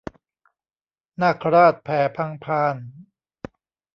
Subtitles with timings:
[1.21, 2.75] นาคราชแผ่พังพาน